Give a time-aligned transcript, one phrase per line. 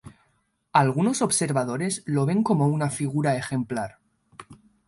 [0.73, 3.99] Algunos observadores lo ven como una figura ejemplar.